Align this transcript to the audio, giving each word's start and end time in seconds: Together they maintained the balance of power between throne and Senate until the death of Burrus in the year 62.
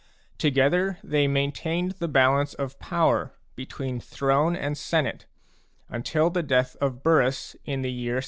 Together 0.39 0.97
they 1.03 1.27
maintained 1.27 1.91
the 1.99 2.07
balance 2.07 2.55
of 2.55 2.79
power 2.79 3.35
between 3.55 3.99
throne 3.99 4.55
and 4.55 4.75
Senate 4.75 5.27
until 5.89 6.31
the 6.31 6.41
death 6.41 6.75
of 6.81 7.03
Burrus 7.03 7.55
in 7.65 7.83
the 7.83 7.91
year 7.91 8.15
62. 8.15 8.19